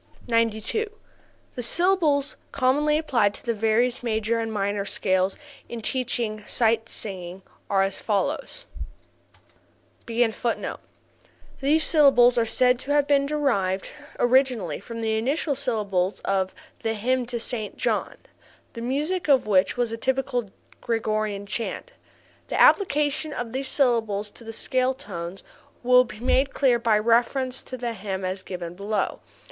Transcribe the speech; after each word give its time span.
92. 0.27 0.89
The 1.53 1.61
syllables 1.61 2.35
commonly 2.51 2.97
applied 2.97 3.35
to 3.35 3.45
the 3.45 3.53
various 3.53 4.01
major 4.01 4.39
and 4.39 4.51
minor 4.51 4.83
scales 4.83 5.37
in 5.69 5.79
teaching 5.79 6.43
sight 6.47 6.89
singing 6.89 7.43
are 7.69 7.83
as 7.83 8.01
follows: 8.01 8.65
[Footnote 10.07 10.33
16: 10.33 10.77
These 11.61 11.83
syllables 11.83 12.39
are 12.39 12.45
said 12.47 12.79
to 12.79 12.91
have 12.93 13.05
been 13.05 13.27
derived 13.27 13.91
originally 14.17 14.79
from 14.79 15.01
the 15.01 15.19
initial 15.19 15.53
syllables 15.53 16.19
of 16.21 16.55
the 16.81 16.95
"Hymn 16.95 17.27
to 17.27 17.39
Saint 17.39 17.77
John," 17.77 18.17
the 18.73 18.81
music 18.81 19.27
of 19.27 19.45
which 19.45 19.77
was 19.77 19.91
a 19.91 19.97
typical 19.97 20.49
Gregorian 20.81 21.45
chant. 21.45 21.91
The 22.47 22.59
application 22.59 23.33
of 23.33 23.53
these 23.53 23.67
syllables 23.67 24.31
to 24.31 24.43
the 24.43 24.51
scale 24.51 24.95
tones 24.95 25.43
will 25.83 26.05
be 26.05 26.19
made 26.19 26.55
clear 26.55 26.79
by 26.79 26.97
reference 26.97 27.61
to 27.61 27.77
this 27.77 27.97
hymn 27.97 28.25
as 28.25 28.41
given 28.41 28.73
below. 28.73 29.19